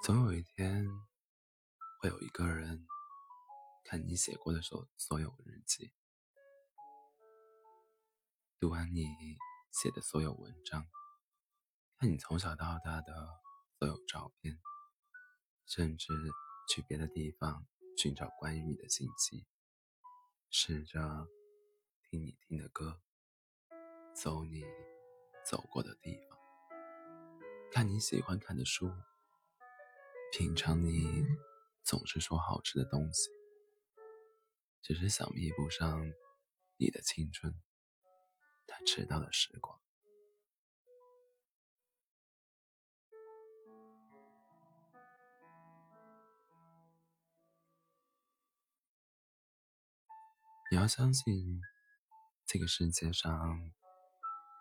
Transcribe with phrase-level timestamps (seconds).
[0.00, 0.86] 总有一天，
[2.00, 2.86] 会有一个人
[3.84, 5.92] 看你写过的所所有日记，
[8.60, 9.04] 读完你
[9.72, 10.86] 写的所有文章，
[11.98, 13.12] 看你从小到大的
[13.78, 14.58] 所有照片，
[15.66, 16.14] 甚至
[16.68, 19.46] 去别的地方寻找关于你的信息，
[20.48, 21.28] 试着
[22.08, 23.02] 听你听的歌，
[24.14, 24.64] 走你
[25.44, 26.38] 走过的地方，
[27.72, 28.90] 看你喜欢看的书。
[30.30, 31.26] 品尝你
[31.82, 33.30] 总是说好吃的东西，
[34.82, 36.12] 只是想弥补上
[36.76, 37.54] 你的青春，
[38.66, 39.80] 他迟到的时光。
[50.70, 51.60] 你要相信，
[52.46, 53.72] 这个世界上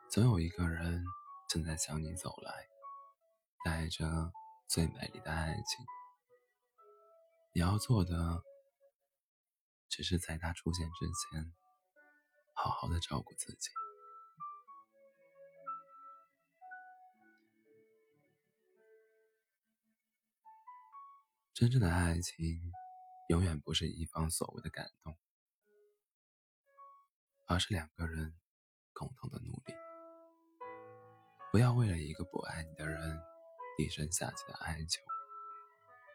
[0.10, 1.04] 总有一个人
[1.50, 2.68] 正在向你走来，
[3.66, 4.32] 带着。
[4.68, 5.86] 最美丽的爱情，
[7.54, 8.44] 你要做的，
[9.88, 11.54] 只是在他出现之前，
[12.54, 13.70] 好好的照顾自己。
[21.54, 22.74] 真正的爱情，
[23.30, 25.18] 永远不是一方所谓的感动，
[27.46, 28.38] 而是两个人
[28.94, 29.74] 共同的努力。
[31.54, 33.37] 不要为了一个不爱你的人。
[33.78, 35.00] 低声下气的哀求，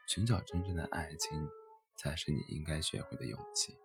[0.08, 1.48] 寻找真正的爱情，
[1.96, 3.78] 才是你应该学会的勇气。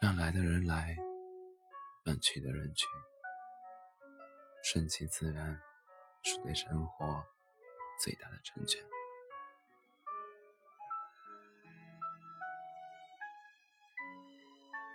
[0.00, 0.96] 让来的人来，
[2.04, 2.88] 让去的人去，
[4.64, 5.62] 顺其自然，
[6.24, 7.24] 是对生活
[8.00, 8.84] 最大的成全。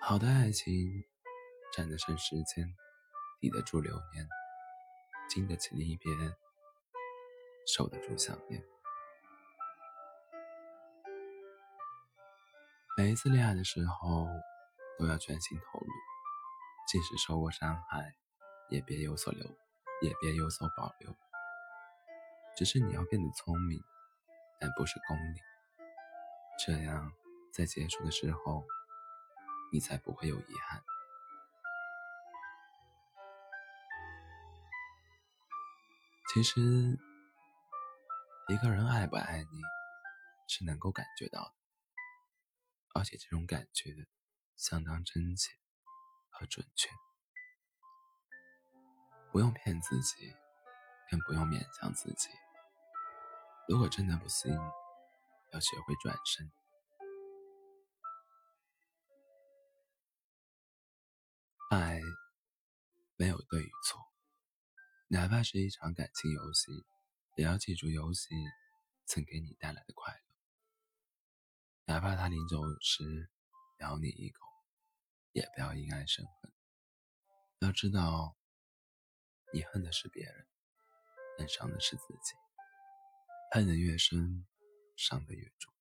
[0.01, 1.05] 好的爱情，
[1.71, 2.75] 站得上时间，
[3.39, 4.27] 抵得住流年。
[5.29, 6.11] 经得起离别，
[7.67, 8.63] 受得住想念。
[12.97, 14.27] 每一次恋爱的时候，
[14.97, 15.87] 都要全心投入，
[16.87, 18.15] 即使受过伤害，
[18.69, 19.45] 也别有所留，
[20.01, 21.15] 也别有所保留。
[22.57, 23.79] 只是你要变得聪明，
[24.59, 25.39] 但不是功利，
[26.65, 27.13] 这样
[27.53, 28.65] 在结束的时候，
[29.71, 30.83] 你才不会有遗憾。
[36.31, 36.61] 其实，
[38.49, 39.61] 一个人爱不爱你，
[40.47, 41.53] 是能够感觉到的，
[42.93, 44.07] 而且这种感觉
[44.55, 45.51] 相当真切
[46.29, 46.87] 和准确。
[49.31, 50.35] 不用骗自己，
[51.09, 52.29] 更不用勉强自己。
[53.67, 54.53] 如果真的不行，
[55.51, 56.51] 要学会转身。
[61.71, 61.99] 爱
[63.15, 64.08] 没有对与错。
[65.11, 66.71] 哪怕是一场感情游戏，
[67.35, 68.29] 也要记住游戏
[69.07, 70.21] 曾给你带来的快乐。
[71.85, 73.27] 哪怕他临走时
[73.79, 74.45] 咬你一口，
[75.31, 76.53] 也不要因爱生恨。
[77.61, 78.37] 要知道，
[79.51, 80.45] 你恨的是别人，
[81.39, 82.35] 但伤的是自己。
[83.51, 84.45] 恨得越深，
[84.95, 85.73] 伤得越重。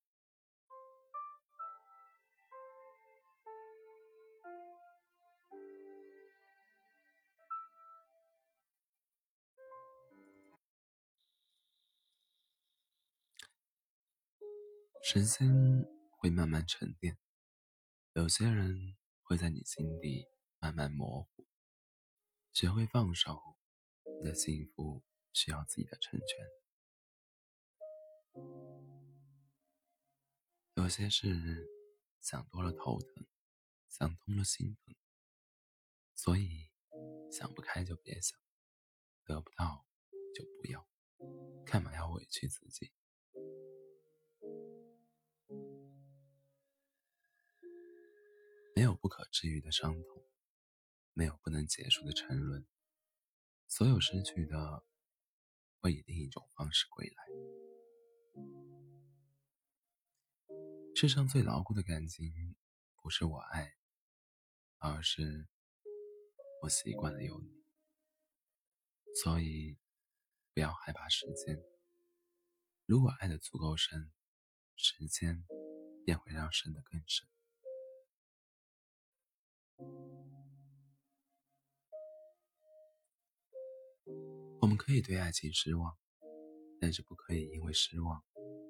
[15.03, 15.48] 时间
[16.10, 17.16] 会慢慢沉淀，
[18.12, 20.26] 有些人会在你心底
[20.59, 21.47] 慢慢模糊。
[22.53, 23.56] 学会放手，
[24.04, 26.28] 你的幸福需要自己的成全。
[30.75, 31.69] 有些事
[32.20, 33.26] 想多了头疼，
[33.88, 34.94] 想通了心疼，
[36.15, 36.70] 所以
[37.32, 38.38] 想不开就别想，
[39.25, 39.86] 得不到
[40.34, 40.86] 就不要，
[41.65, 42.92] 干嘛要委屈自己？
[48.78, 50.22] 没有不可治愈的伤痛，
[51.13, 52.65] 没有不能结束的沉沦。
[53.66, 54.84] 所有失去的，
[55.80, 57.25] 会以另一种方式归来。
[60.95, 62.54] 世上最牢固的感情，
[63.03, 63.75] 不是我爱，
[64.77, 65.48] 而是
[66.63, 67.65] 我习惯了有你。
[69.24, 69.77] 所以，
[70.54, 71.60] 不要害怕时间。
[72.86, 74.13] 如果爱的足够深，
[74.77, 75.45] 时间
[76.04, 77.28] 便会让深的更深。
[84.60, 85.97] 我们可以对爱情失望，
[86.80, 88.22] 但是不可以因为失望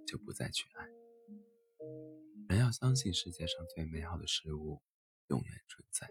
[0.06, 0.86] 就不再去爱。
[2.48, 4.82] 人要相信世界上最美好的事物
[5.28, 6.08] 永远存在，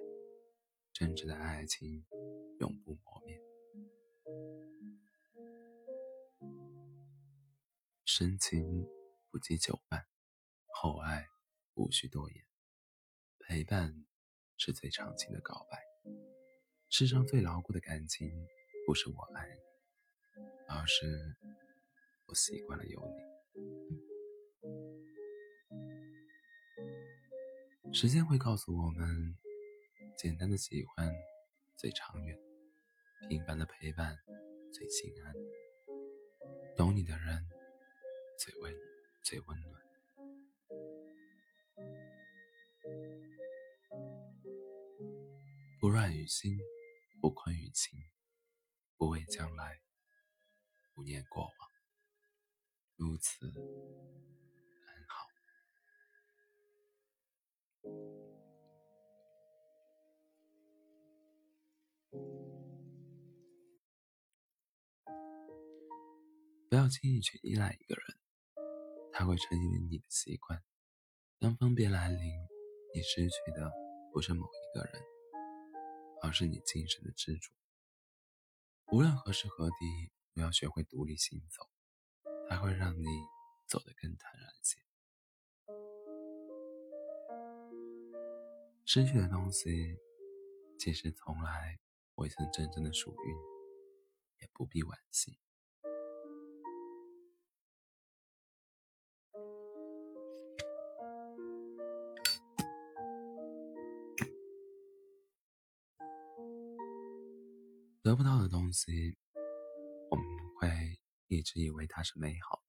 [0.94, 2.06] 真挚的爱情
[2.60, 3.42] 永不磨灭。
[8.04, 8.88] 深情
[9.30, 10.08] 不及久伴，
[10.68, 11.28] 厚爱
[11.76, 12.46] 无需多言。
[13.40, 14.07] 陪伴
[14.58, 15.86] 是最长情的告白。
[16.90, 18.30] 世上最牢固的感情，
[18.86, 21.36] 不是我爱你，而是
[22.26, 23.14] 我习惯了有你。
[27.94, 29.38] 时间会告诉我们，
[30.18, 31.14] 简单的喜欢
[31.76, 32.38] 最长远，
[33.30, 34.18] 平凡的陪伴
[34.74, 35.34] 最心安，
[36.76, 37.48] 懂你的人
[38.38, 38.74] 最温
[39.24, 39.82] 最温暖。
[45.88, 46.52] 不乱于心。
[47.22, 47.98] 不困于情，
[48.98, 49.80] 不畏将来，
[50.94, 51.54] 不念过往，
[52.98, 53.56] 如此很
[55.08, 55.30] 好。
[66.70, 68.04] 不要轻易去依赖一个人，
[69.14, 70.62] 他会成为你的习惯。
[71.40, 72.20] 当分别来临，
[72.94, 73.72] 你失去的
[74.12, 75.17] 不是某一个人。
[76.22, 77.52] 而是你精神的支柱。
[78.92, 81.70] 无论何时何地，都要学会独立行走，
[82.50, 83.06] 它会让你
[83.68, 84.80] 走得更坦然些。
[88.86, 89.98] 失去的东西，
[90.80, 91.78] 其实从来
[92.16, 95.38] 未曾真正的属于你，也不必惋惜。
[108.08, 109.18] 得不到的东西，
[110.10, 110.26] 我们
[110.58, 110.70] 会
[111.28, 112.64] 一直以为它是美好，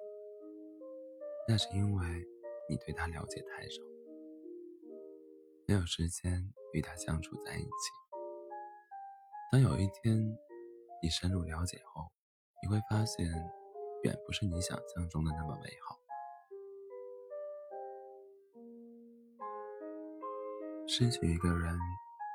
[1.46, 2.26] 那是因为
[2.69, 3.81] 你对它了解太少，
[5.64, 7.69] 没有时间与它相处在一起。
[9.52, 10.37] 当有一天
[11.00, 12.11] 你深入了解后，
[12.61, 13.25] 你会发现，
[14.02, 15.96] 远不是你想象中的那么美好。
[20.88, 21.79] 失去一个人，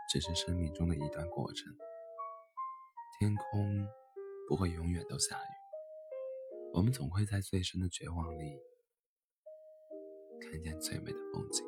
[0.09, 1.67] 只是生命中的一段过程。
[3.23, 3.87] 天空
[4.49, 5.47] 不会永远都下雨，
[6.73, 8.59] 我们总会在最深的绝望里
[10.41, 11.65] 看见最美的风景。